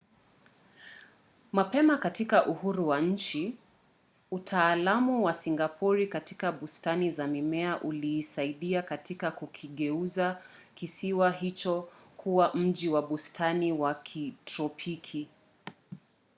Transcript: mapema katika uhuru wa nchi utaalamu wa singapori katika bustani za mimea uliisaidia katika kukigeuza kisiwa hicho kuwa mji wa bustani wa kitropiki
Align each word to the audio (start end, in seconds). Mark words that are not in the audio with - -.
mapema 1.53 1.97
katika 1.97 2.45
uhuru 2.45 2.87
wa 2.87 3.01
nchi 3.01 3.57
utaalamu 4.31 5.23
wa 5.23 5.33
singapori 5.33 6.07
katika 6.07 6.51
bustani 6.51 7.11
za 7.11 7.27
mimea 7.27 7.81
uliisaidia 7.81 8.81
katika 8.81 9.31
kukigeuza 9.31 10.41
kisiwa 10.75 11.31
hicho 11.31 11.89
kuwa 12.17 12.53
mji 12.53 12.89
wa 12.89 13.01
bustani 13.01 13.71
wa 13.71 13.95
kitropiki 13.95 15.27